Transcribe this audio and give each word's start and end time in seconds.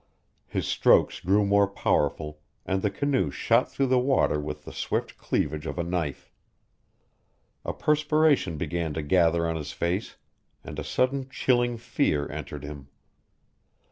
His 0.47 0.65
strokes 0.67 1.19
grew 1.19 1.45
more 1.45 1.67
powerful 1.67 2.39
and 2.65 2.81
the 2.81 2.89
canoe 2.89 3.29
shot 3.29 3.71
through 3.71 3.85
the 3.85 3.99
water 3.99 4.39
with 4.39 4.65
the 4.65 4.73
swift 4.73 5.15
cleavage 5.15 5.67
of 5.67 5.77
a 5.77 5.83
knife. 5.83 6.31
A 7.63 7.71
perspiration 7.71 8.57
began 8.57 8.95
to 8.95 9.03
gather 9.03 9.47
on 9.47 9.57
his 9.57 9.73
face, 9.73 10.15
and 10.63 10.79
a 10.79 10.83
sudden 10.83 11.29
chilling 11.29 11.77
fear 11.77 12.27
entered 12.31 12.63
him. 12.63 12.87